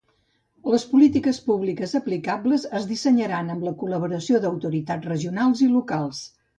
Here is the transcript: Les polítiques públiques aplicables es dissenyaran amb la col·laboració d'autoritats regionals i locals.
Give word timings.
Les 0.75 0.85
polítiques 0.93 1.39
públiques 1.49 1.93
aplicables 2.01 2.65
es 2.81 2.89
dissenyaran 2.95 3.55
amb 3.59 3.69
la 3.69 3.77
col·laboració 3.85 4.45
d'autoritats 4.49 5.15
regionals 5.15 5.67
i 5.69 5.75
locals. 5.81 6.29